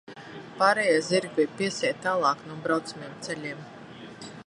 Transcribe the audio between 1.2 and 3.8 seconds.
bija piesieti tālāk no braucamiem ceļiem.